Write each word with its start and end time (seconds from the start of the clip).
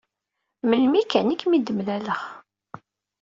Melmi 0.69 1.01
kan 1.11 1.33
i 1.33 1.35
kem-id-mlaleɣ. 1.41 2.21